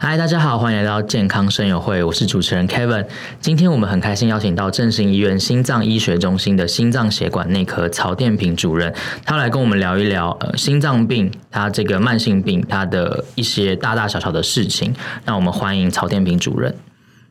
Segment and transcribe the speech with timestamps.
[0.00, 3.04] 嗨，大家好，欢迎来到健康声友会，我是主持人 Kevin。
[3.40, 8.94] 今天我们很开心邀请到振兴医院心脏医学中心的心脏血管内科曹殿平主任，
[9.24, 14.94] 他来跟我们聊一聊呃心脏病，他这个慢性病，他的一些大大小小的事情。
[15.24, 16.72] 让我们欢迎曹殿平主任。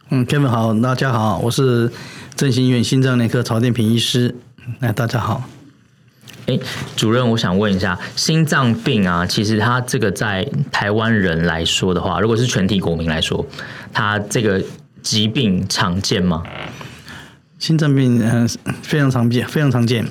[0.10, 1.90] 嗯，Kevin 好，大家好，我是
[2.36, 4.36] 振兴医院心脏内科曹殿平医师。
[4.80, 5.42] 那大家好。
[6.48, 6.58] 哎，
[6.96, 13.46] 主任，我想问一下，心脏病啊，其实它这个在台湾人来说的话，如果是全体国民来说，
[13.92, 14.64] 它这个
[15.02, 16.42] 疾病常见吗？
[17.60, 20.06] 心脏病嗯、呃、非常常见，非常常见。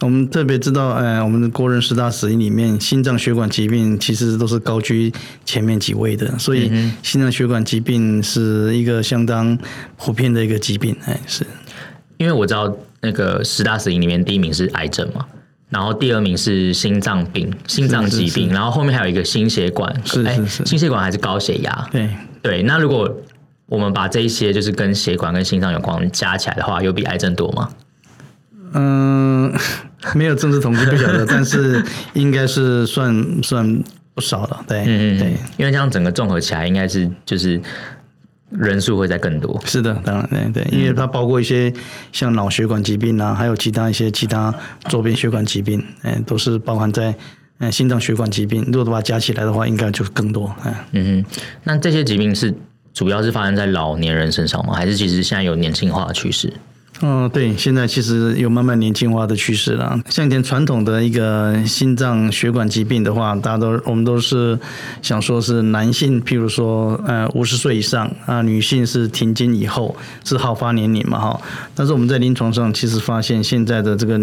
[0.00, 5.12] 我们特别知道，呃，我们的国人十大死因里面，心脏血管疾病其实都是高居
[5.44, 6.70] 前面几位的，所以
[7.02, 9.58] 心脏血管疾病是一个相当
[9.96, 10.96] 普遍的一个疾病。
[11.04, 11.44] 哎，是
[12.16, 15.26] 因为我知道那个十大死因里面第一名是癌症嘛。
[15.70, 21.88] 然后第二名是心脏病、心脏疾病，是是是，然后后面还有一个心血管，是是是，心血管还是高血压？
[21.90, 22.08] 对
[22.42, 22.62] 对。
[22.62, 23.12] 那如果
[23.66, 27.70] 我们把这一些就是跟血管跟心脏有关加起来的话，有比癌症多吗？
[28.74, 29.52] 嗯，
[30.14, 33.82] 没有政治统计不晓得，但是应该是算算
[34.14, 34.64] 不少了。
[34.68, 37.60] 对，嗯对，因为这样整个综合起来，应该是就是。
[38.58, 41.72] 人数会再更多，是的，当然对对，因为它包括一些
[42.12, 44.54] 像脑血管疾病啊，还有其他一些其他
[44.88, 47.14] 周边血管疾病，哎，都是包含在
[47.58, 48.64] 嗯心脏血管疾病。
[48.66, 50.54] 如果把它加起来的话，应该就更多。
[50.92, 52.54] 嗯哼，那这些疾病是
[52.92, 54.74] 主要是发生在老年人身上吗？
[54.74, 56.52] 还是其实现在有年轻化的趋势？
[57.00, 59.98] 嗯，对，现在其实有慢慢年轻化的趋势了。
[60.08, 64.58] 像以前传统的一个心脏血管疾病的话，大家都我们都是
[65.02, 71.40] 想说是男性，譬如说呃五十岁以上啊，女性是停经以后是好发年龄嘛哈。
[71.74, 74.18] 但是我们在临床上其实发现，现在的这个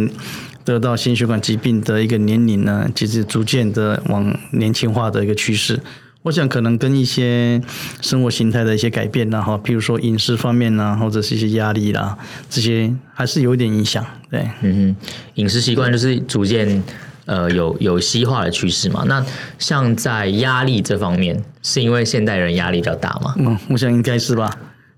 [0.63, 5.77] 得到心血管疾病的一个年龄呢，其实逐渐的往年轻化的一个趋势。
[6.23, 7.59] 我想可能跟一些
[7.99, 12.15] 生活形态的一些改变呐，哈，比如说饮食方面呐，或者是一些压力啦，
[12.47, 14.05] 这些还是有一点影响。
[14.29, 16.83] 对，嗯哼，饮食习惯就是逐渐
[17.25, 19.03] 呃有有西化的趋势嘛。
[19.07, 19.25] 那
[19.57, 23.33] 像在压力这方面，是因为现代人压力比较大吗？
[23.39, 24.47] 嗯，我想应该是吧。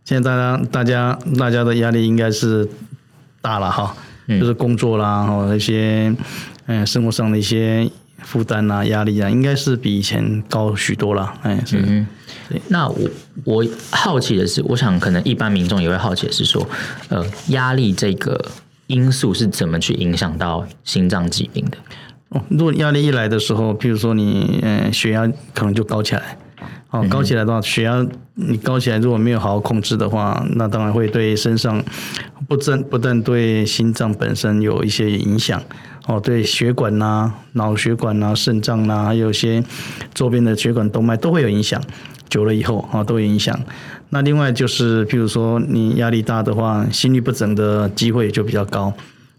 [0.04, 2.68] 现在大家大家大家的压力应该是
[3.42, 3.96] 大了哈，
[4.28, 6.14] 就是工作啦，哈，一些
[6.66, 7.90] 嗯生活上的一些。
[8.24, 11.34] 负担啊，压力啊，应该是比以前高许多了。
[11.44, 11.78] 哎，是。
[11.86, 12.08] 嗯，
[12.70, 13.10] 那我
[13.44, 16.68] 我好奇的是，我想可能一般民众也会好奇的是说，
[17.10, 18.40] 呃，压力这个
[18.88, 21.78] 因素是怎么去影响到心脏疾病的？
[22.30, 26.38] 哦，如果压力一来的时候，比如说你，呃，血压可能就高起来。
[26.94, 28.06] 哦，高起来的话，血压
[28.36, 31.84] 你高起来，如果没有好好控制的话，那当然会对身上
[32.48, 35.59] 不但不但对心脏本身有一些影响。
[36.06, 39.64] 哦，对血管呐、啊、脑血管呐、啊、肾脏呐，还有一些
[40.14, 41.81] 周边的血管动脉都会有影响。
[42.30, 43.60] 久了以后啊，都有影响。
[44.10, 48.94] 那另外就是，譬如说你压力大的话，心律不整的机会就比较高。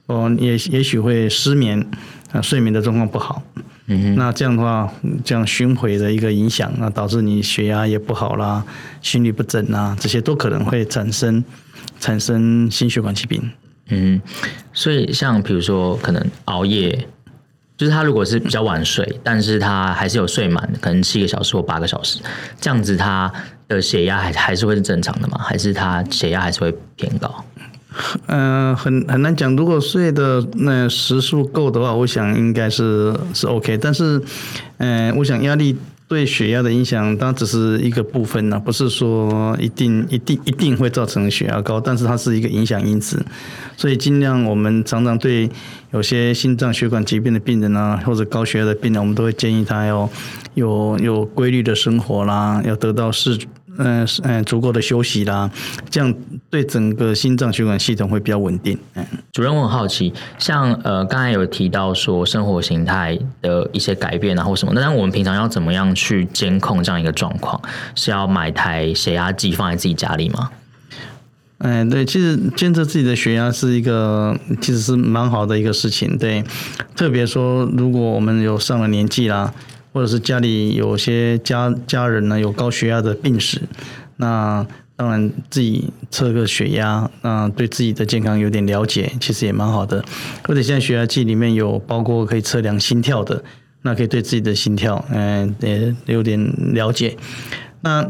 [0.06, 1.86] 哦，也也许会失眠
[2.32, 3.42] 啊，睡眠的状况不好。
[3.86, 4.14] 嗯。
[4.16, 4.92] 那这样的话，
[5.24, 8.64] 这样巡回的一个影响，那导致你血压也不好啦，
[9.02, 11.44] 心率不整啊，这些都可能会产生
[12.00, 13.50] 产生心血管疾病。
[13.88, 14.20] 嗯，
[14.72, 17.06] 所以像比如说，可能熬夜，
[17.76, 22.18] 就是他如果是比较晚睡，但是他还是有睡满，可能七个小时或八个小时，
[22.58, 23.30] 这样子他
[23.68, 25.38] 的血压还还是会是正常的吗？
[25.38, 27.44] 还是他血压还是会偏高？
[28.26, 29.54] 嗯、很很难讲。
[29.56, 33.76] 如果睡的那时数够的话，我想应该是是 OK。
[33.78, 34.20] 但是，
[34.78, 35.76] 嗯、我想压力。
[36.06, 43.24] 对血压的影响，当然只是一个部分呢，不是说一定一定一定会造成血压高，但是它是一个影响因子，
[43.74, 45.48] 所以尽量我们常常对
[45.92, 50.08] 有些心脏血管疾病的病人啊，或者高血压的病人，我们都会建议他要
[50.52, 53.38] 有有规律的生活啦，要得到适。
[53.78, 55.50] 嗯嗯，足够的休息啦，
[55.90, 56.14] 这样
[56.48, 58.78] 对整个心脏血管系统会比较稳定。
[58.94, 67.60] 嗯，主任，我很好奇，像呃刚才有提到说生活形态的一些改变啊或什么，那我们平常要怎么样去监控这样一个状况？
[67.94, 70.50] 是要买台血压计放在自己家里吗？
[71.58, 76.16] 嗯，对，其实监测自己的血压是一个其实是蛮好的一个事情。
[76.18, 76.44] 对，
[76.94, 79.52] 特别说如果我们有上了年纪啦。
[79.94, 83.62] 或者是家里有些家家人呢有高血压的病史，
[84.16, 90.04] 那当然自己测个血压，那，对自己的健康有点了解，其实也蛮好的。
[90.48, 93.44] 或者现在血压计里面有包括可以测量心跳的，
[93.82, 96.44] 那可以对自己的心跳，嗯，也有点
[96.74, 97.16] 了解。
[97.82, 98.02] 那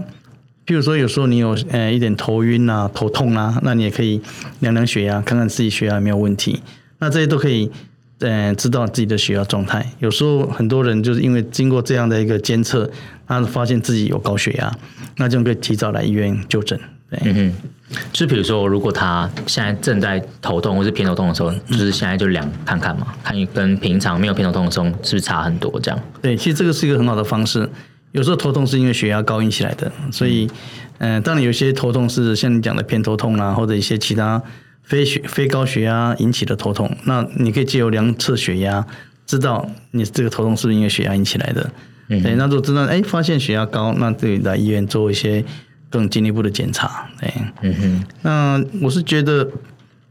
[0.67, 4.23] 譬如说有时候你有呃一点头晕啊、头痛啊，那你也可以
[4.61, 6.63] 量量血压，看看自己血压有没有问题。
[7.01, 7.71] 那这些都可以。
[8.21, 9.85] 呃，知道自己的血压状态。
[9.99, 12.89] 有时候很多人就是因为经过这样的一个监测，
[13.27, 14.73] 他发现自己有高血压，
[15.17, 16.79] 那就可以提早来医院就诊。
[17.11, 26.01] 对，嗯哼，就比如说，如果他现在正在头痛或是偏头痛的时候，就是现在就量看看嘛，看跟平常没有偏头痛的时候是不是差很多这样。
[26.23, 27.69] 对，其实这个是一个很好的方式。
[28.13, 30.49] 有时候头痛是因为血压高引起来的，所以，
[30.99, 34.41] 嗯、呃，当然有些头痛是像你讲的偏头痛啊，或者一些其他。
[34.85, 38.87] 非血非高血压引起的头痛，那你可以借由量测血压，
[39.27, 41.71] 知道你这个头痛是不是因为血压引起来的。
[42.09, 45.43] 嗯，对，那如果知道哎发现血压高，那对来医院做一些
[45.89, 47.09] 更进一步的检查。
[47.19, 47.33] 对，
[47.63, 48.05] 嗯哼。
[48.23, 49.49] 那我是觉得，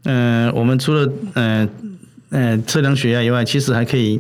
[0.06, 1.06] 嗯、呃，我们除了
[1.36, 1.70] 嗯
[2.32, 4.20] 嗯、呃、测量血压以外，其实还可以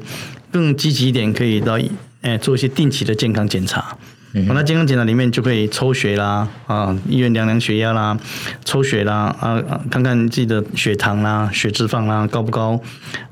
[0.51, 1.79] 更积极一点，可以到
[2.21, 3.97] 哎做一些定期的健康检查。
[4.33, 8.17] 那健康检查里面就可以抽血啦，啊，医院量量血压啦，
[8.65, 12.81] 抽血啦，啊，看看自己的血糖啦、血脂肪啦高不高。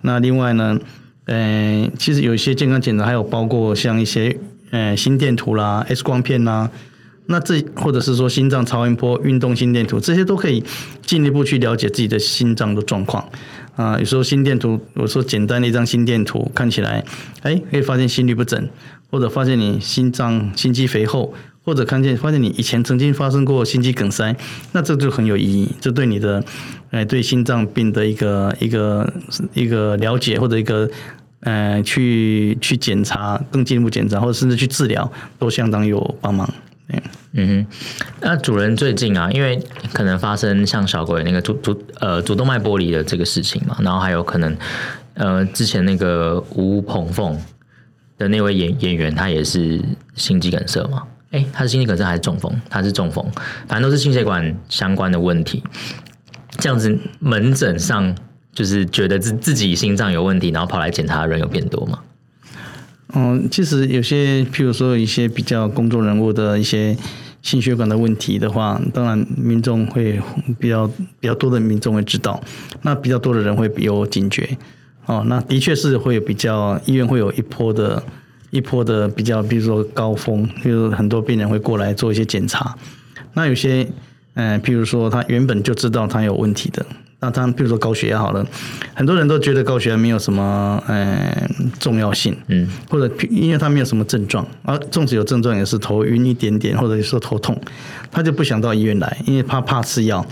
[0.01, 0.80] 那另外呢，
[1.25, 4.38] 呃，其实有一些健康检查还有包括像一些
[4.69, 6.69] 呃心电图啦、X 光片啦，
[7.25, 10.63] 那这或者是说心脏超音波、运动心电图，这些都可以
[11.04, 13.27] 进一步去了解自己的心脏的状况。
[13.75, 17.04] 啊，有时候心电图，有时候简单的一张心电图看起来，
[17.42, 18.69] 哎，可以发现心律不整。
[19.12, 24.36] 或者发现你心脏心肌肥厚，或者看见发现你以前曾经发生过心肌梗塞，
[24.72, 26.42] 那这就很有意义，这对你的，
[26.92, 29.13] 哎，对心脏病的一个一个
[29.54, 30.90] 一个了解，或者一个，
[31.42, 36.50] 呃，去去检查，更进一步检查，或者甚至去治疗，都相当有帮忙。
[37.34, 37.66] 嗯哼，
[38.22, 39.62] 那主人最近啊，因为
[39.94, 44.57] 可能发生像小鬼那个主主呃主动脉剥离的这个事情嘛，然后还有可能
[45.14, 47.38] 呃之前那个吴鹏凤。
[48.21, 49.81] 的那位演演员，他也是
[50.13, 51.03] 心肌梗塞嘛？
[51.31, 52.53] 哎、他是心肌梗塞还是中风？
[52.69, 53.25] 他是中风，
[53.68, 55.63] 反正都是心血管相关的问题。
[56.59, 58.15] 这样子门诊上
[58.53, 62.00] 就是觉得自自己心脏有问题，然后跑来检查的人有变多吗？
[63.13, 66.95] 嗯，其实有些，譬如说一些比较公众人物的一些
[67.41, 70.19] 心血管的问题的话，当然民众会
[70.59, 70.88] 比较
[71.19, 72.41] 比较多的民众会知道，
[72.83, 74.57] 那比较多的人会有警觉。
[75.07, 78.01] 哦，那的确是会有比较，医院会有一波的，
[78.51, 82.75] 一波的比较，比如说高峰，比如很多病人会过来做一些检查。
[83.33, 83.83] 那有些，
[84.36, 86.86] 嗯、呃，譬如说他原本就知道他有问题的，
[87.19, 88.45] 那他譬如说高血压好了，
[88.94, 91.50] 很多人都觉得高血压没有什么，嗯、呃，
[91.80, 97.59] 重要性，嗯，或者因为他没有什么症状，而纵使有症状也是头晕一点点，或者说头痛，
[98.12, 100.25] 他就不想到医院来，因为怕怕吃药，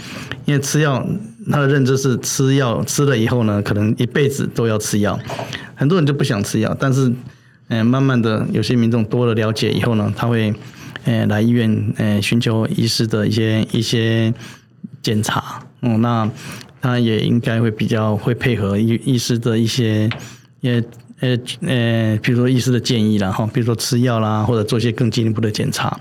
[0.45, 1.06] 因为吃药。
[1.51, 5.19] 他的认知是吃药吃了以后呢，可能一辈子都要吃药。
[5.75, 7.12] 很多人就不想吃药，但是，
[7.69, 10.54] 嗯，慢慢的有些民众多了了解以后呢，他会，
[11.06, 14.34] 呃，来医院，呃，寻求医师的一些一些
[15.01, 15.63] 检查。
[15.81, 16.30] 嗯，那
[16.81, 20.10] 他也应该会比较会配合医医师的一些，
[20.62, 20.81] 呃
[21.22, 26.00] 呃呃，比如说医师的建议啦，哈，比如说吃药啦，或者做一些更进一步的检查。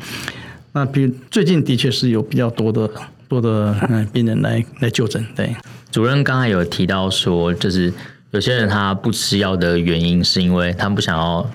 [0.73, 2.90] 那比如最近的确是有比较多的。
[3.28, 5.54] 多的嗯病人来来就诊，对。
[5.90, 7.92] 主任刚才有提到说，就是
[8.30, 11.49] 有些人他不吃药的原因是因为他不想要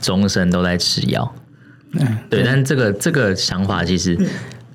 [0.00, 1.34] 终身都在吃药，
[1.92, 2.42] 嗯，对。
[2.44, 4.18] 但这个这个想法其实，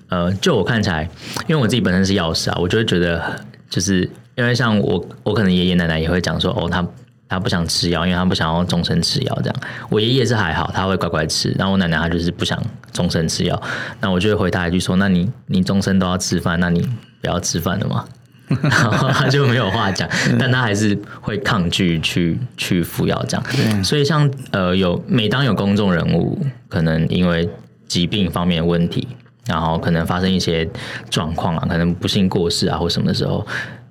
[0.09, 1.09] 呃，就我看起来，
[1.47, 3.39] 因为我自己本身是药师啊，我就会觉得，
[3.69, 6.85] 就是因为像我，我可能爷爷奶奶也会讲说，哦，他。
[7.29, 9.39] 他不想吃药，因为他不想要终身吃药。
[9.43, 9.55] 这样，
[9.89, 11.53] 我爷爷是还好，他会乖乖吃。
[11.57, 12.61] 然后我奶奶她就是不想
[12.93, 13.61] 终身吃药。
[13.99, 16.81] 那我就会回他一句说：“那你你终身都要吃饭，那你
[17.21, 18.05] 不要吃饭了吗。
[18.63, 23.83] ”然后他就没有话讲，但他还是会抗拒去去服药这样。
[23.83, 27.49] 所以像呃有每当有公众人物可能因为
[27.89, 29.05] 疾病方面的问题，
[29.45, 30.65] 然后可能发生一些
[31.09, 33.45] 状况啊，可能不幸过世啊或什么的时候，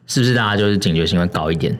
[0.06, 1.78] 是不是大家就是警觉性会高一点？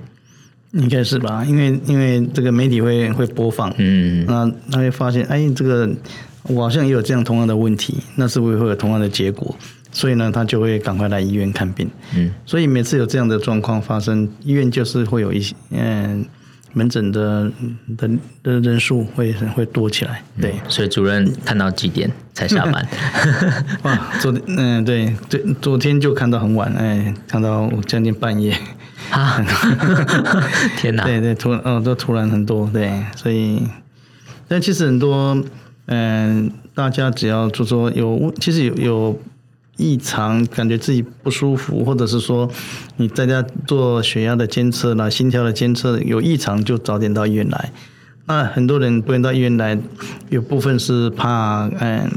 [0.76, 5.88] 应该是吧，因为因为这个媒体会会播放，嗯，那他会发现，哎，这个
[6.44, 9.56] 我好像也有这样同样的问题，那是不是会有同样的结果？
[9.92, 16.22] 所以呢，他就会赶快来医院看病，嗯，所以每次有这样的状况发生，医院就是会有一些，嗯，
[16.74, 17.50] 门诊的
[17.96, 18.10] 的
[18.42, 22.86] 的人数会会多起来，对，嗯，所以主任看到几点才下班？
[23.84, 28.54] 哇，昨天，嗯，对，对，昨天就看到很晚，哎，看到将近半夜。
[29.10, 29.44] 啊！
[30.76, 31.04] 天哪！
[31.04, 33.62] 对对，突然哦，都突然很多，对，所以，
[34.48, 35.34] 但其实很多，
[35.86, 39.20] 嗯、呃，大家只要就说有，其实有有
[39.76, 42.50] 异常，感觉自己不舒服，或者是说
[42.96, 47.72] 你在家做血压的监测啦、心跳的监测有异常，就早点到医院来。
[48.26, 49.78] 那很多人不愿到医院来，
[50.30, 52.10] 有部分是怕，嗯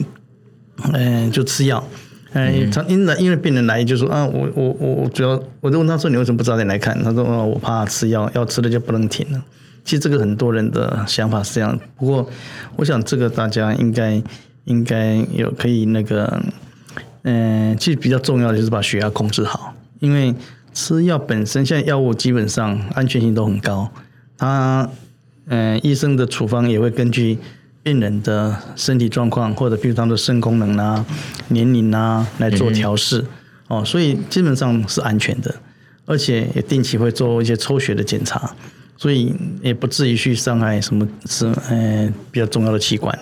[0.93, 1.83] 嗯，就吃药。
[2.33, 6.95] 哎，常因为因为病人来就说啊，我我我我主要，我就问他说，你为什么不早点来看？
[7.03, 9.43] 他说啊，我怕吃药，药吃了就不能停了。
[9.83, 12.29] 其实这个很多人的想法是这样，不过
[12.75, 14.21] 我想这个大家应该
[14.65, 16.39] 应该有可以那个，
[17.23, 20.35] 嗯，其实比较重要的就是把血压控制好，因为
[20.73, 23.89] 吃药本身现在药物基本上安全性都很高，
[24.37, 24.87] 他
[25.47, 27.39] 嗯医生的处方也会根据。
[27.81, 31.05] 病人的身体状况，或者比如他的肾功能啊、
[31.47, 33.25] 年龄啊来做调试
[33.67, 35.55] 哦，所以基本上是安全的，
[36.05, 38.53] 而且也定期会做一些抽血的检查，
[38.97, 43.17] 所以也不至于去伤害什么是呃比较重要的器官。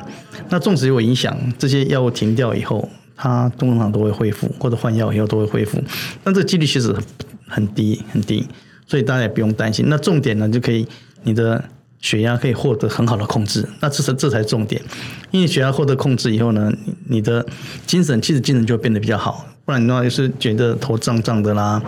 [0.50, 5.82] 那纵使有影响，这些药物停掉以后，它通常都会恢复，或者换药以后都会恢复，
[6.24, 6.96] 但这个几率其实
[7.48, 8.48] 很低很低，
[8.88, 9.86] 所以大家也不用担心。
[9.88, 10.88] 那重点呢，就可以
[11.24, 11.64] 你的。
[12.00, 14.82] 血压可以获得很好的控制，那这是这才重点。
[15.32, 16.72] 因为血压获得控制以后呢，
[17.08, 17.46] 你的
[17.86, 19.46] 精神其实精神就会变得比较好。
[19.66, 21.82] 不然的话，就是觉得头胀胀的啦，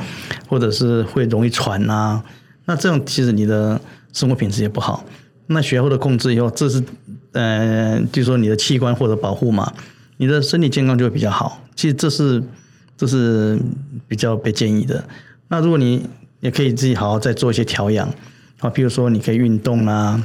[0.47, 2.21] 或者是会容易喘呐。
[2.65, 3.79] 那这样其实你的
[4.11, 5.05] 生活品质也不好。
[5.47, 6.83] 那血压获得控制以后，这是
[7.31, 9.71] 呃，就说你的器官获得保护嘛，
[10.17, 11.63] 你的身体健康就会比较好。
[11.75, 12.43] 其实这是
[12.97, 13.57] 这是
[14.07, 15.03] 比较被建议的。
[15.47, 16.05] 那如果你
[16.41, 18.09] 也可以自己好好再做一些调养。
[18.59, 20.21] 啊，比如说你可以运动啊，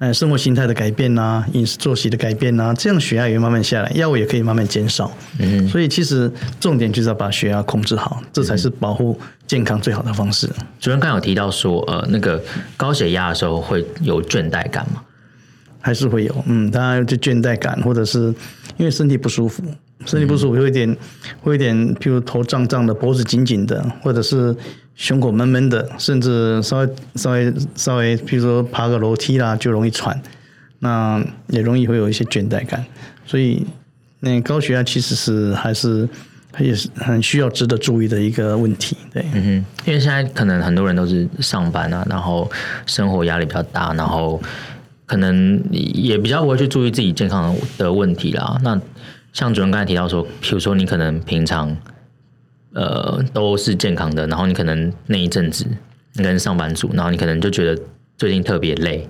[0.00, 5.10] 呃，生活形态的改变啊，饮食作息的改变啊，这样血压也会慢慢下来，药物也可以慢慢减少。
[5.38, 10.48] 嗯，所以其实重点就是要把血压控制好，这才是保护健康最好的方式。
[10.78, 12.42] 主任刚有提到说，呃，那个
[12.76, 15.02] 高血压的时候会有倦怠感吗？
[15.80, 18.34] 还是会有，嗯，当然就倦怠感，或者是
[18.76, 19.62] 因为身体不舒服，
[20.04, 20.94] 身体不舒服会有一点，
[21.40, 24.54] 会有一点，譬如头胀胀的，脖子紧紧的，或者是。
[25.00, 30.20] 胸口闷闷的，甚至稍微稍微稍微，比如说爬个楼梯啦，就容易喘，
[30.80, 32.84] 那也容易会有一些倦怠感。
[33.24, 33.66] 所以，
[34.20, 36.06] 那高血压其实是还是
[36.58, 38.94] 也是很需要值得注意的一个问题。
[39.10, 42.50] 对，嗯哼，因为现在可能很多人都是上班啊，然后
[42.84, 44.38] 生活压力比较大，然后
[45.06, 48.60] 可能也比较不会去注意自己健康的问题啦。
[48.62, 48.78] 那
[49.32, 51.74] 像主任刚才提到说，比如说你可能平常。
[52.72, 55.66] 呃，都是健康的，然后你可能那一阵子，
[56.14, 57.82] 你跟上班族，然后你可能就觉得
[58.16, 59.08] 最近特别累，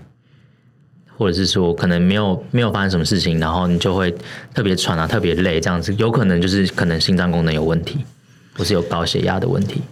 [1.17, 4.15] 或者是说可能没有没有发生什么事情，然后你就会
[4.55, 7.99] 特别喘啊，特别累这样子，有可能就是可能心脏功能有问题，
[8.57, 9.83] 或是有高血压的问题。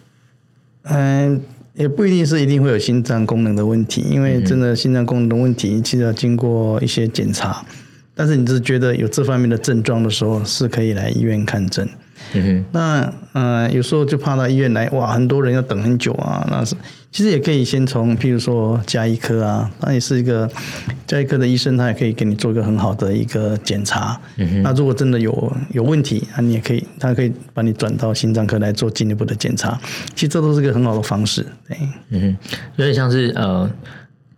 [0.84, 1.42] 嗯，
[1.74, 7.62] 也不一定是一定会有心脏功能的问题，因为真的心脏功能的问题，其实要经过一些检查，
[8.14, 11.86] 但是你只是觉得有这方面的症状的时候，是可以来医院看诊。
[12.34, 16.46] 嗯，那呃，有时候就怕到医院来，哇，很多人要等很久啊。
[16.50, 16.74] 那是
[17.10, 20.50] 其实也可以先从，譬如说加医科啊，那也是一个
[21.06, 24.20] 加医科的医生，他也可以给你做一个很好的一个检查。
[24.36, 29.78] 嗯，那如果真的有有问题，啊，你也可以，他可以把你转到心脏科来做进一步的检查。
[30.14, 31.46] 其实这都是一个很好的方式。
[31.66, 31.78] 对，
[32.10, 32.36] 嗯哼，
[32.76, 33.68] 有点像是呃。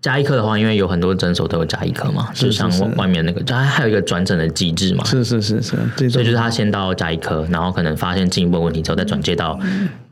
[0.01, 5.05] 家医科的话，因为有很多诊所都有加一科嘛，就像外面那个，它还有一个转诊的机制嘛。
[5.05, 5.77] 是是是是，
[6.09, 9.61] 所以就是他先到加一科，然后可能发现进一步问题之后，再转接到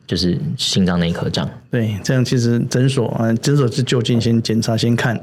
[0.07, 1.50] 就是心脏内科这样。
[1.71, 5.18] 对，这样其实诊所啊，诊所是就近先检查先看，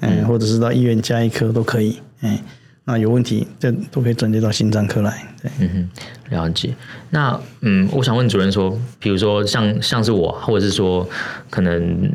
[0.00, 2.38] 嗯，或者是到医院加一科都可以，嗯，
[2.84, 5.22] 那有问题这都可以转接到心脏科来。
[5.42, 5.68] 对，嗯
[6.30, 6.74] 哼，了解。
[7.10, 11.06] 那嗯，我想问主任说，比如说像像是我，或者是说
[11.50, 12.10] 可能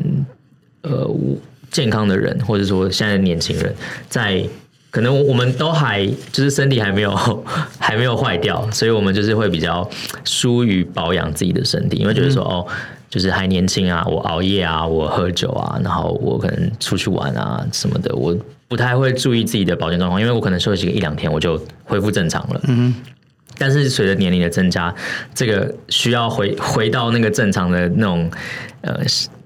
[0.81, 1.37] 呃我。
[1.71, 3.73] 健康的人，或者说现在的年轻人，
[4.09, 4.43] 在
[4.91, 7.15] 可能我们都还就是身体还没有
[7.79, 9.89] 还没有坏掉，所以我们就是会比较
[10.25, 12.67] 疏于保养自己的身体，因为觉得说哦，
[13.09, 18.37] 就是还年轻啊，我熬夜啊，我喝酒啊，然后我可能出去玩啊什么的，我
[18.67, 22.61] 不太会注意自己的保健状况，因为我可能休息个一两天我就恢复正常了。
[22.67, 22.93] 嗯，
[23.57, 24.93] 但是随着年龄的增加，
[25.33, 28.29] 这个需要回回到那个正常的那种
[28.81, 28.99] 呃。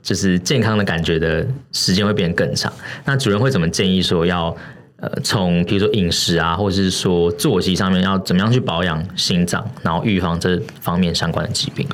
[0.05, 2.71] 就是健康的感觉的时间会变更长。
[3.05, 4.55] 那主任会怎么建议说要
[4.97, 11.87] 呃从比如说饮食啊，或者是说作息上面要怎么样去保养心脏，然后预防这方面相关的疾病？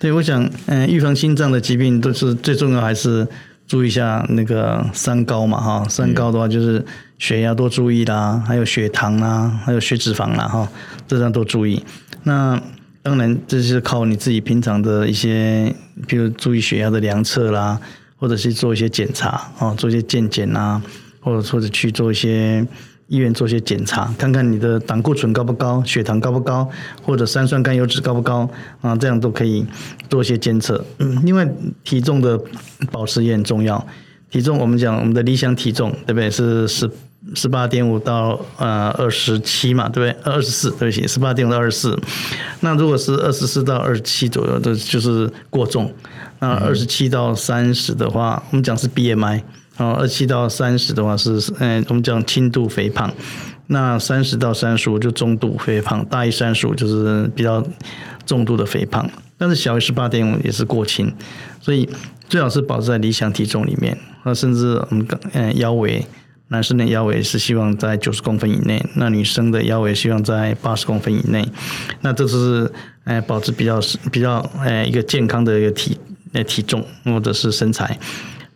[0.00, 3.24] 对，我想嗯，预防心脏的疾病都是最重要，还是
[3.68, 5.86] 注意一下那个三高嘛哈。
[5.88, 6.84] 三高的话就是
[7.20, 10.68] 血压多注意啦，还有血糖啦，还有血脂肪啦哈，
[11.06, 11.80] 这样多注意。
[12.24, 12.60] 那
[13.02, 15.74] 当然，这是靠你自己平常的一些，
[16.06, 17.80] 比如注意血压的量测啦，
[18.16, 20.80] 或者是做一些检查啊，做一些健检啊，
[21.20, 22.64] 或者或者去做一些
[23.08, 26.70] 医院做一些检查，看看你的胆固醇高不高，血糖高不高，
[27.02, 28.48] 或者三酸甘油酯高不高
[28.80, 29.66] 啊，这样都可以
[30.08, 30.84] 做一些监测。
[30.98, 31.44] 嗯，另外
[31.82, 32.40] 体重的
[32.92, 33.84] 保持也很重要。
[34.30, 36.30] 体重我们讲我们的理想体重对不对？
[36.30, 36.88] 是十
[37.34, 40.32] 十八点五到呃二十七嘛，对不对？
[40.32, 41.98] 二十四对不起，十八点五到二十四。
[42.60, 45.92] 那如果是二十四到二十七左右的，就是过重。
[46.40, 49.42] 那二十七到三十的话，我们讲是 BMI。
[49.78, 53.10] 哦，二七到三十的话是，嗯，我们讲轻度肥胖。
[53.68, 57.64] 那三十到三十五就中度肥胖，大于三十五就是比较
[58.26, 59.08] 重度的肥胖。
[59.38, 61.10] 但是小于十八点五也是过轻，
[61.60, 61.88] 所以
[62.28, 63.96] 最好是保持在理想体重里面。
[64.24, 66.04] 那甚至我们嗯腰围，
[66.52, 71.42] 男生的腰围是希望在九十公分以内，那女生的腰围希望在八十公分以内。
[72.02, 72.70] 那这是
[73.04, 73.80] 哎保持比较
[74.12, 75.98] 比较哎一个健康的一个体
[76.34, 77.98] 哎体重或者是身材。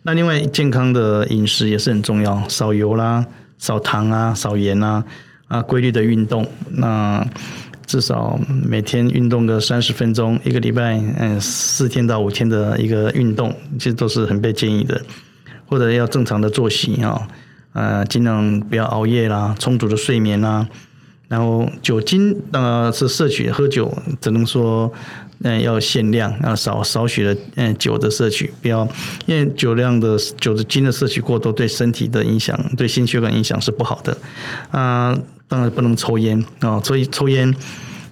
[0.03, 3.25] 那另外健康的饮食也是很重要，少油啦，
[3.57, 5.03] 少糖啊，少盐啊，
[5.47, 7.25] 啊，规律的运动，那
[7.87, 15.01] 至少每天运动个三十分钟，一个礼拜嗯四天到五天的一个运动，其实都是很被建议的，
[15.65, 17.27] 或者要正常的作息啊，
[17.77, 20.67] 呃，尽量不要熬夜啦，充足的睡眠啦，
[21.27, 24.91] 然后酒精呃是摄取喝酒，只能说。
[25.43, 28.87] 嗯，要限量，要少少许的嗯酒的摄取，不要
[29.27, 34.17] 因为酒量的酒的精的摄取过多，对身体的影响，对心血管影响是不好的。
[34.71, 35.15] 啊、
[35.47, 37.53] 当然不能抽烟啊，所以抽烟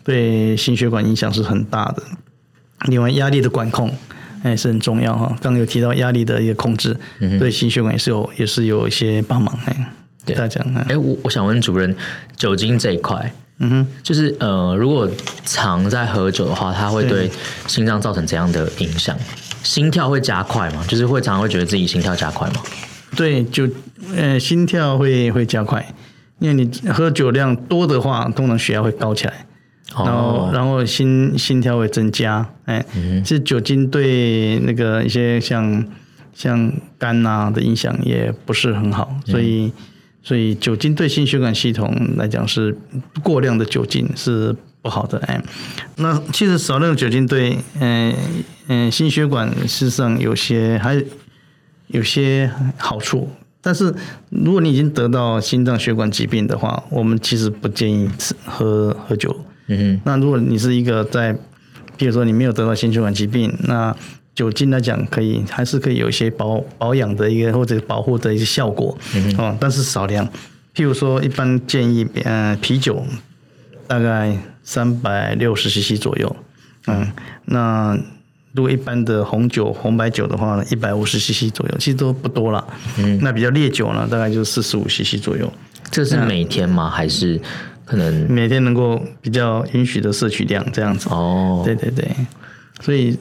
[0.03, 2.03] 对心血管影响是很大的。
[2.89, 3.91] 另外，压力的管控
[4.49, 5.27] 也是很重要哈。
[5.41, 6.95] 刚刚有提到压力的一个控制，
[7.39, 9.93] 对心血管也是有也是有一些帮忙哎。
[10.25, 11.95] 对大家讲哎，我我想问主任，
[12.35, 13.31] 酒精这一块。
[13.59, 15.09] 嗯哼，就是呃，如果
[15.45, 17.29] 常在喝酒的话，它会对
[17.67, 19.15] 心脏造成怎样的影响？
[19.63, 20.83] 心跳会加快吗？
[20.87, 22.55] 就是会常常会觉得自己心跳加快吗？
[23.15, 23.65] 对，就
[24.13, 25.85] 呃，心跳会会加快，
[26.39, 29.45] 因为你喝酒量多的话，通常血压会高起来，
[29.97, 32.47] 然后、哦、然后心心跳会增加。
[32.65, 32.85] 哎，
[33.23, 35.86] 其实酒精对那个一些像
[36.34, 39.65] 像肝啊的影响也不是很好，所以。
[39.65, 39.71] 嗯
[40.25, 42.75] 所以酒精对心血管系统来讲是
[43.21, 45.39] 过量的酒精是不好的哎，
[45.97, 48.12] 那其实少量的酒精对嗯
[48.67, 50.99] 嗯心血管事实上有些还
[51.89, 53.29] 有些好处，
[53.62, 53.93] 但是
[54.29, 59.45] 如果你已经得到心脏血管疾病的话，我们其实不建议吃喝喝酒。
[59.67, 61.36] 嗯哼，那如果你是一个在，
[61.97, 63.95] 比如说你没有得到心血管疾病，那
[64.36, 70.28] 酒精来讲，可以还是可以有一些保保养的一个或者保护的一些效果，嗯哼，但是少量。
[70.75, 73.01] 譬如说，一般建议，呃，啤酒
[73.88, 76.36] 大概三百六十 CC 左右，
[76.88, 77.08] 嗯，
[77.45, 77.97] 那
[78.51, 82.65] 如果一般的红酒、红白酒的话呢，一百五十 CC 左右，其实都不多了。
[82.97, 85.51] 嗯，那比较烈酒呢，大概就四十五 CC 左右。
[85.89, 86.89] 这是每天吗？
[86.89, 87.39] 还是
[87.86, 91.08] 可能每天能够比较允许的摄取量这样子？
[91.10, 92.12] 哦，对对对，
[92.82, 93.17] 所以。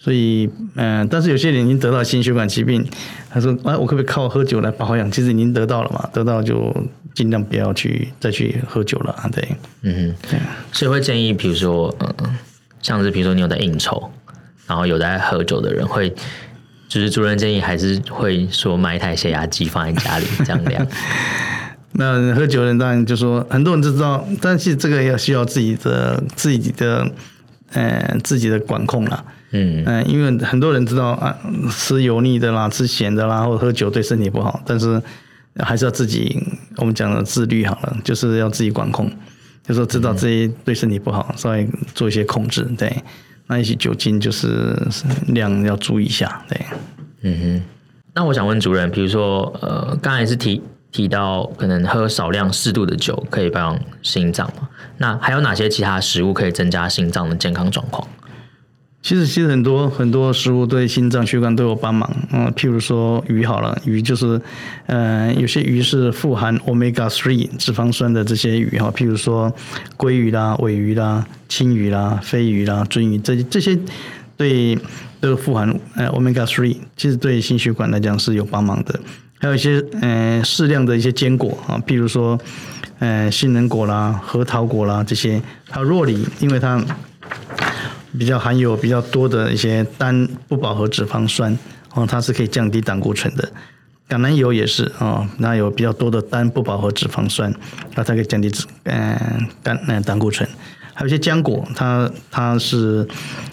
[0.00, 2.88] 所以，嗯、呃，但是有些人已经得到心血管疾病，
[3.28, 6.72] 他说：“哎，我可不可以靠喝酒来保养？”其实已经得到了嘛，得到就
[7.16, 9.28] 尽量不要去再去喝酒了啊。
[9.32, 10.40] 对，嗯哼，对。
[10.70, 12.38] 所以会建议，比如说，嗯，
[12.80, 14.08] 像是比如说你有在应酬，
[14.68, 16.08] 然后有在喝酒的人，会
[16.88, 20.86] 就是主任建议还是会说买一台血压计放在家里这样量。
[21.92, 27.10] 那喝酒的人当然就说很多人都知道，但是这个要需要自己的自己的
[27.72, 29.24] 呃自己的管控了。
[29.50, 31.34] 嗯嗯，因为很多人知道啊，
[31.70, 35.00] 吃油腻的啦，吃咸的啦，或者喝酒对身体不好，但是
[35.60, 36.38] 还是要自己，
[36.76, 39.08] 我们讲的自律好了，就是要自己管控，
[39.66, 42.94] 就是说知道这些对身体不好，稍微做一些控制，对。
[43.50, 44.76] 那一些酒精就是
[45.28, 46.60] 量要注意一下，对。
[47.22, 47.62] 嗯哼。
[48.14, 50.60] 那我想问主任，比如说呃，刚才是提
[50.98, 54.68] 提到可能喝少量适度的酒可以保养心脏嘛？
[54.96, 58.04] 那还有哪些其他食物可以增加心脏的健康状况？
[59.00, 62.10] 其实，其实很多很多食物对心脏血管都有帮忙。
[62.32, 64.40] 嗯，譬如说鱼好了，鱼就是，
[64.86, 69.54] 呃，有些鱼是富含 omega three 脂肪酸的这些鱼哈，譬如说
[69.96, 73.78] 鲑鱼啦、尾鱼啦、青鱼啦、飞鱼啦、鳟鱼这这些，
[74.36, 74.76] 对
[75.20, 78.98] 都富含呃 omega three，其实对心血管来讲是有帮忙的。
[79.38, 82.38] 还有一些呃适量的一些坚果啊，譬如说
[82.98, 86.84] 呃杏仁果啦、核桃果啦这些，还有酪梨，因为它。
[88.18, 91.56] 比较含有比较多的一些单不饱和脂肪酸
[91.94, 93.46] 哦，它是可以降低胆固醇的。
[94.08, 97.54] 橄榄油也是哦，那有比较多的单不饱和脂肪酸，
[97.94, 100.48] 那它可以降低脂嗯胆嗯胆固醇。
[100.94, 103.06] 还有一些浆果，它它是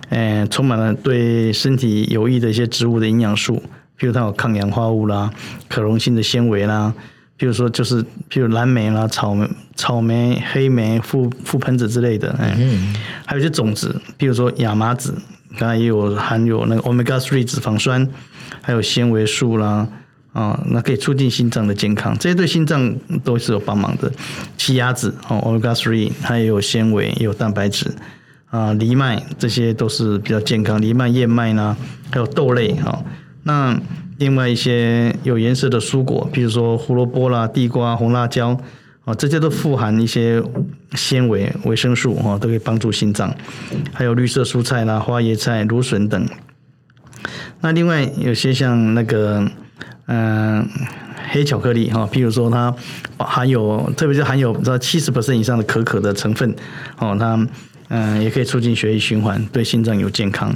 [0.09, 3.61] 嗯充满了对身体有益的一些植物的营养素，
[3.97, 5.31] 比如它有抗氧化物啦、
[5.69, 6.93] 可溶性的纤维啦，
[7.39, 15.13] 譬如说就是，譬如蓝莓啦、草莓、草莓、黑莓、覆覆盆子之类的，哎，嗯、还有一些种子，譬如说亚麻籽，
[15.57, 18.07] 刚才也有含有那个 omega three 脂肪酸，
[18.61, 19.87] 还有纤维素啦，
[20.33, 24.11] 啊，那可以促进心脏的健康，这些对心脏都是有帮忙的。
[24.57, 27.89] 奇亚籽哦，omega three，它也有纤维，也有蛋白质，
[28.49, 31.75] 啊，藜麦这些都是比较健康，藜麦、燕麦呢，
[32.11, 33.03] 还有豆类哈，
[33.45, 33.79] 那。
[34.17, 38.57] 另外一些有颜色的蔬果，比如说胡萝卜啦、地瓜、红辣椒，
[39.03, 40.41] 啊，这些都富含一些
[40.93, 43.35] 纤维、维生素，哈，都可以帮助心脏。
[43.91, 46.25] 还有绿色蔬菜啦、花椰菜、芦笋等。
[47.59, 49.45] 那另外有些像那个，
[50.05, 50.65] 嗯、
[51.29, 52.73] 黑巧克力，哈，比如说它
[53.17, 56.55] 含有，特别是含有这七十 percent 以上的可可的成分，
[56.99, 57.45] 哦，它
[57.89, 60.55] 嗯、也可以促进血液循环，对心脏有健康。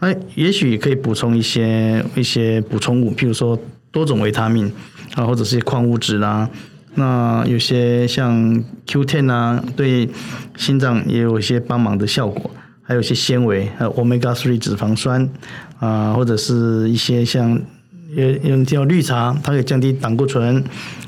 [0.00, 3.58] 那也许可以补充一些一些补充物，譬如说
[3.90, 4.70] 多种维他命
[5.14, 6.48] 啊，或者是矿物质啦。
[6.94, 10.08] 那有些像 Q10 啊，对
[10.56, 12.50] 心脏也有一些帮忙的效果。
[12.82, 15.28] 还有一些纤维，还有 Omega 3脂肪酸
[15.78, 17.56] 啊，或者是一些像
[18.16, 20.64] 有有人叫绿茶，它可以降低胆固醇。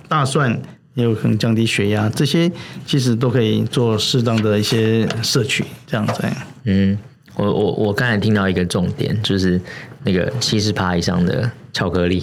[0.07, 0.57] 大蒜
[0.95, 2.49] 也有可能降低血压，这些
[2.87, 6.23] 其实都可以做适当的一些摄取，这样子。
[6.67, 6.97] 嗯。
[7.37, 9.61] 我我我刚才听到一个重点，就是
[10.05, 12.23] 那个七十趴以上的巧克力，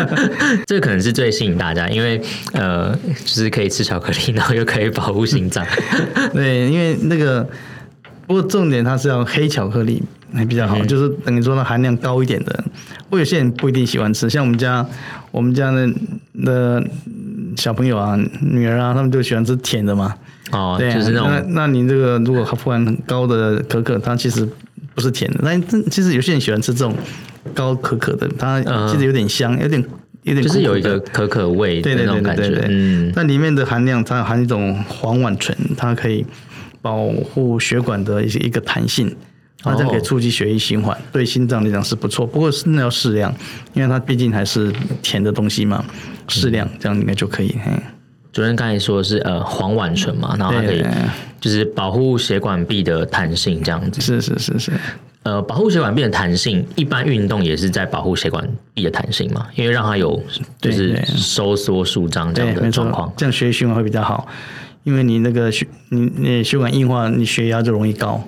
[0.66, 2.20] 这可能是最吸引大家，因为
[2.52, 5.64] 呃，就是可以吃巧克力，然后又可以保护心脏。
[6.34, 7.48] 对，因为那个
[8.26, 10.02] 不过重点它是要黑巧克力
[10.34, 12.64] 还比较好，嗯、就是等于说它含量高一点的。
[13.08, 14.84] 我有些人不一定喜欢吃，像我们家
[15.30, 15.88] 我们家的
[16.44, 16.84] 的
[17.56, 20.14] 小朋友啊、女儿啊，他们就喜欢吃甜的嘛。
[20.52, 21.28] 哦，对、啊，就是那种。
[21.28, 24.46] 那那您这个如果含量很高的可可，它其实
[24.94, 25.40] 不是甜的。
[25.42, 26.94] 但其实有些人喜欢吃这种
[27.54, 29.82] 高可可的，它其实有点香，有点
[30.22, 32.42] 有点就是有一个可可味的那种感觉。
[32.42, 33.12] 对对对对对，嗯。
[33.16, 36.24] 但里面的含量，它含一种黄烷醇，它可以
[36.82, 39.14] 保护血管的一些一个弹性，
[39.62, 42.26] 它这样可以促进血液循环，对心脏来讲是不错。
[42.26, 43.34] 不过是那要适量，
[43.72, 45.84] 因为它毕竟还是甜的东西嘛，
[46.28, 47.56] 适量这样应该就可以。
[47.66, 47.80] 嗯
[48.34, 50.84] 主任刚才说的是呃黄烷醇嘛，然后它可以
[51.40, 54.00] 就是保护血管壁的弹性这样子。
[54.00, 54.72] 是是是是。
[55.22, 60.20] 呃，保护血管壁的弹性，一般运动也是在保护血管壁的弹性嘛，因为让它有
[60.60, 64.26] 就是收缩舒张这样的状况，这样血液循环会比较好。
[64.82, 68.22] 因为你那个血你那血管硬化，你血压就容易高，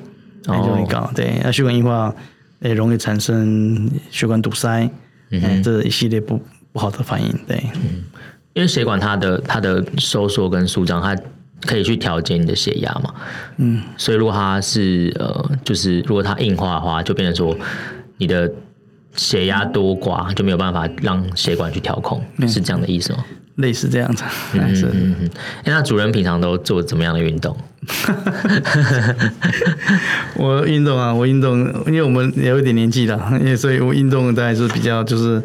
[0.45, 1.11] 就容易高。
[1.17, 2.15] 对，那血管硬化
[2.61, 4.89] 也容易产生血管堵塞，
[5.33, 6.41] 嗯，这一系列不
[6.73, 7.29] 不好的反应。
[7.47, 7.61] 对。
[7.75, 8.05] 嗯
[8.57, 11.15] 因为血管它的它的收缩跟舒张，它
[11.67, 13.15] 可以去调节你的血压嘛。
[13.59, 17.55] 嗯，所以如果它是呃，就是如果它硬化的话，就变成说
[18.17, 18.51] 你的
[19.15, 23.23] 血压多寡就没有办法让血管去调控，嗯、是这样的意思吗？
[23.57, 24.25] 类似这样子。
[24.55, 25.31] 嗯嗯嗯嗯。
[25.65, 27.57] 那主人平常都做怎么样的运动？
[30.37, 35.43] 我运动啊，我运动，因为我们也有一点年纪了，因为所以我运动大概是比较就是。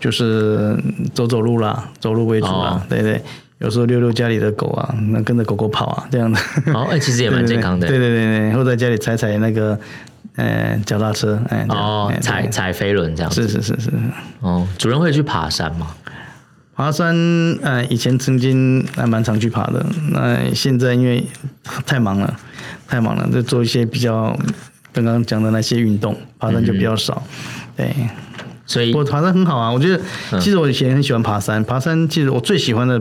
[0.00, 0.74] 就是
[1.12, 3.22] 走走路啦，走路为主啦，哦、对对，
[3.58, 6.40] 有时候遛遛家里的狗啊，那跟着狗狗跑啊，这样的。
[6.72, 7.86] 哦，哎、欸，其实也蛮健康的。
[7.86, 9.78] 对对对对，或在家里踩踩那个，
[10.36, 11.66] 呃，脚踏车，哎、欸。
[11.68, 13.46] 哦，踩踩飞轮这样子。
[13.46, 13.90] 是是是是。
[14.40, 15.88] 哦，主人会去爬山吗？
[16.80, 17.14] 爬山，
[17.60, 21.22] 呃，以前曾经还蛮常去爬的，那现在因为
[21.84, 22.40] 太忙了，
[22.88, 24.34] 太忙了，就做一些比较
[24.90, 27.22] 刚刚讲的那些运动，爬山就比较少，
[27.76, 28.08] 嗯、对。
[28.64, 29.70] 所以，我爬山很好啊。
[29.70, 30.00] 我觉得，
[30.40, 31.62] 其实我以前很喜欢爬山。
[31.64, 32.98] 爬山其实我最喜欢的，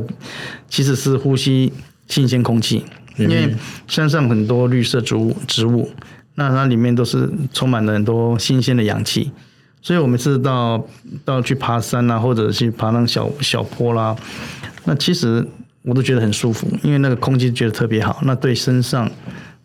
[0.68, 1.72] 其实是呼吸
[2.10, 2.84] 新鲜空气。
[3.16, 3.56] 因为
[3.88, 5.90] 山上很多绿色植物，植物，
[6.36, 9.32] 那它里面都是充满了很多新鲜的氧气。
[9.82, 10.86] 所以我每次到
[11.24, 14.16] 到去爬山啊，或者去爬那小小坡啦，
[14.86, 15.46] 那其实
[15.84, 18.20] 我都觉得很舒服，因为那个空气觉得特别好。
[18.24, 19.10] 那对身上，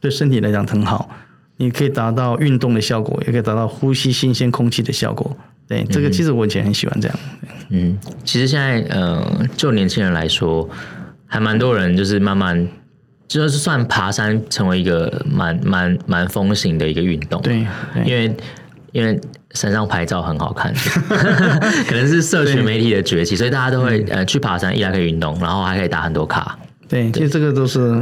[0.01, 1.11] 对身体来讲很好。
[1.57, 5.37] 你可以达到运动的效果，也可以达到呼吸新鲜空气的效果。
[5.69, 7.17] 对，这个其实我以前很喜欢这样。
[7.69, 9.25] 嗯，其实现在呃，
[9.57, 10.69] 就年轻人来说，
[11.27, 12.69] 还蛮多人就是慢慢，
[13.29, 17.41] 就是算爬山成为一个蛮蛮蛮风行的一个运动。
[17.41, 18.37] 对，对，因为
[18.95, 19.21] 因为
[19.55, 20.73] 山上拍照很好看，
[21.89, 26.57] 可能是社群媒体的崛起，所以大家都会呃去爬山，一来可以运动，然后还可以打很多卡。
[26.89, 27.93] 对，其实这个都是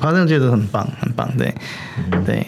[0.00, 1.30] 爬山觉得很棒，很棒。
[1.38, 1.54] 对，
[2.10, 2.44] 嗯、对。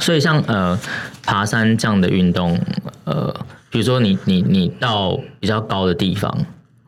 [0.00, 0.78] 所以像呃
[1.22, 2.58] 爬山这样的运动，
[3.04, 3.34] 呃，
[3.68, 6.34] 比如说你你你到比较高的地方，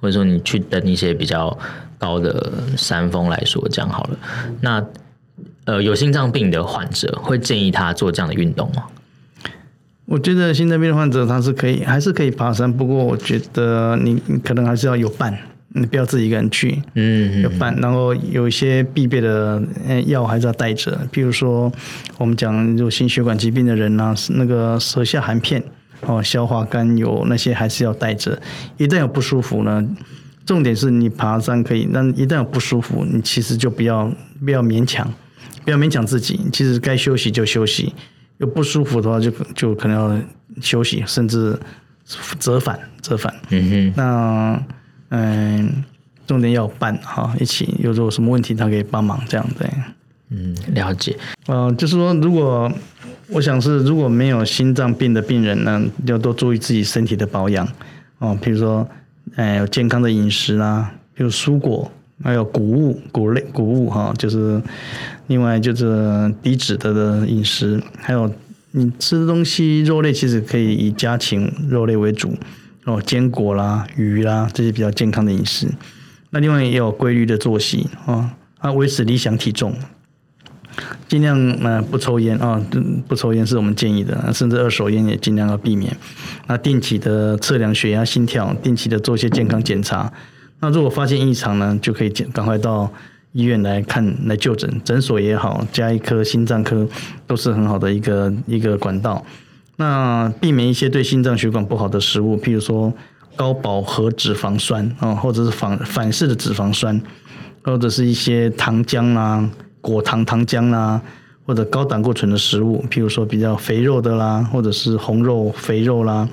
[0.00, 1.54] 或者说你去登一些比较
[1.98, 4.16] 高的山峰来说，这样好了。
[4.62, 4.82] 那
[5.66, 8.84] 呃有心脏病的患者会建议他做这样的运动吗？
[10.06, 15.36] 我觉得心脏病的患者他是可以还是可以爬山，不过我觉得你可能还是要有伴，
[15.70, 19.62] 你不要自己一个人去，嗯，有伴，然后有一些必备的
[20.06, 21.72] 药还是要带着，比如说
[22.18, 25.62] 我们讲有心血管疾病的人啊，那个舌下含片
[26.02, 28.38] 哦，消化甘油那些还是要带着。
[28.76, 29.82] 一旦有不舒服呢，
[30.44, 34.12] 重点是你爬山可以，但一旦有不舒服，你其实就不要
[34.44, 35.10] 不要勉强，
[35.64, 37.94] 不要勉强自己，其实该休息就休息，
[38.38, 40.24] 有不舒服的话就就可能要
[40.60, 41.58] 休息，甚至
[42.38, 43.34] 折返折返。
[43.50, 44.62] 嗯哼，那。
[45.10, 45.84] 嗯，
[46.26, 49.70] 重点要有伴哈，一起有有什么问题他可以帮忙这样对。
[50.30, 51.16] 嗯，了解。
[51.46, 52.72] 呃，就是说，如果
[53.28, 57.68] 我想是如果没有心脏病的病人呢，要多注意自己身体的保养
[58.18, 58.88] 哦，比如说，
[59.36, 61.88] 哎，有健康的饮食啦，比如蔬果，
[62.22, 64.62] 还有谷物、谷类、谷物哈，就是
[65.26, 68.32] 另外就是低脂的的饮食，还有
[68.70, 72.34] 你吃的东西肉类其实可以以家禽肉类为主。
[72.84, 75.66] 哦，坚果啦、鱼啦，这些比较健康的饮食。
[76.28, 79.74] 那另外也有规律的作息啊，啊，维持理想体重，
[81.08, 82.60] 尽量呃不抽烟啊，
[83.08, 85.96] 不抽烟是我们建议的，甚至二手烟也尽量要避免。
[86.46, 90.12] 那定期的测量血压、心跳，定期的做一些健康检查。
[90.64, 92.90] 那如果发现异常呢，就可以赶快到
[93.32, 96.88] 医院来看来就诊，诊所也好，加一科、心脏科
[97.26, 99.22] 都是很好的一个一个管道。
[99.76, 102.90] 那避免一些对心脏血管不好的食物，譬如说
[103.36, 106.98] 高饱和脂肪酸啊，或者是反反式的脂肪酸，
[107.62, 109.46] 或者是一些糖浆啦、
[109.82, 110.98] 果糖糖浆啦，
[111.44, 116.28] 或者高胆固醇的食物，譬如说比较肥肉的啦，或者是红肉、肥肉啦、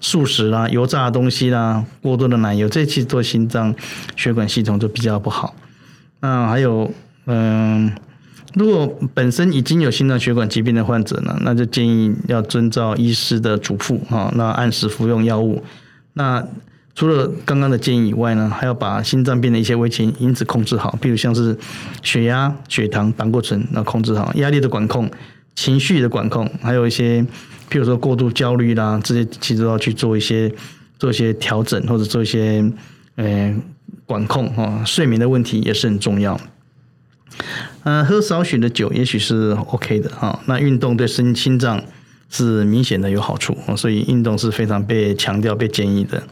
[0.00, 3.74] 素食啦、油炸的东西啦、过多的奶油，这些其实对心脏
[4.16, 5.54] 血管系统就比较不好。
[6.20, 6.90] 那还有
[7.26, 7.92] 嗯。
[8.54, 15.62] 如果本身已经有心脏血管疾病的患者呢，那就建议要遵照医师的嘱咐啊，那按时服用药物。
[16.14, 16.42] 那
[16.96, 21.56] 除了刚刚的建议以外呢，还要把心脏病的一些危险因子控制好，比如像是
[22.02, 25.08] 血压、血糖、胆固醇，那控制好，压力的管控、
[25.54, 27.20] 情绪的管控，还有一些，
[27.70, 30.50] 譬如说过度焦虑啦，这些其实都要去做一些
[30.98, 32.64] 做一些调整，或者做一些
[33.16, 33.54] 呃
[34.06, 34.82] 管控啊。
[34.86, 36.40] 睡眠的问题也是很重要。
[37.84, 40.40] 嗯，喝少许的酒也许是 OK 的哈。
[40.46, 41.84] 那运动对心心脏
[42.30, 46.22] 是明显的有好处，所以运动是非常被强调、被建议的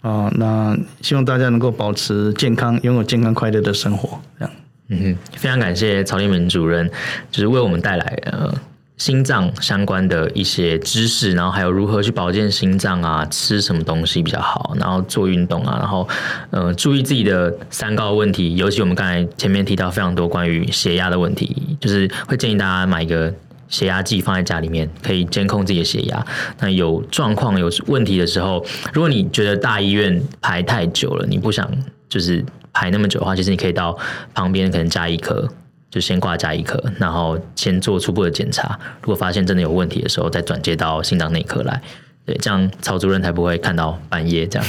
[0.00, 0.30] 啊。
[0.36, 4.20] 那希望大家能够保持健康，拥有健康快乐的生活。
[4.38, 4.54] 这样，
[4.88, 6.90] 嗯哼，非常感谢曹立明主任，
[7.30, 8.52] 就是为我们带来呃。
[8.98, 16.08] 心脏相关的一些知识，然后还有如何去保健心脏啊，吃什么东西比较好，然后做运动啊，然后
[16.48, 23.30] 呃注意自己的三高问题，尤其我们刚才前面提到非常多关于血压的问题，就是会建议大家买一个
[23.68, 26.26] 血压计放在家里面，可以监控自己的血压。
[26.60, 31.70] 那有状况有问题的时候，如果你觉得大医院排太久了，你不想
[32.08, 33.96] 就是排那么久的话，其实你可以到
[34.34, 35.48] 旁边可能家医科。
[35.88, 38.78] 就先挂家医科，然后先做初步的检查。
[39.00, 41.80] 如果发现真的有问题的时候，再转接到心脏内科来。
[42.26, 44.68] 对，这样曹主任才不会看到半夜这样。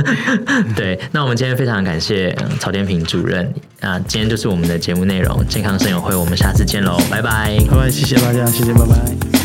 [0.76, 3.50] 对，那我们今天非常感谢曹天平主任。
[3.80, 9.41] 那今天就是我们的节目内容，健康生友会，我们下次见喽，拜拜，拜拜，谢谢大家，谢谢，拜拜。